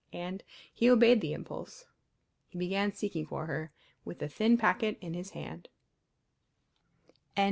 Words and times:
And 0.13 0.41
he 0.73 0.89
obeyed 0.89 1.21
the 1.21 1.31
impulse. 1.33 1.85
He 2.47 2.57
began 2.57 2.91
seeking 2.91 3.23
for 3.27 3.45
her, 3.45 3.71
with 4.03 4.17
the 4.17 4.27
thin 4.27 4.57
packet 4.57 4.97
in 4.99 5.13
his 5.13 5.33
hand. 5.37 5.69